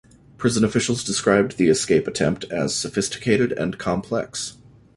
[0.35, 4.57] Prison officials described the escape attempt as sophisticated and complex.